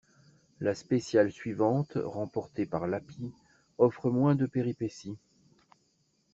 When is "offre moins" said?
3.77-4.33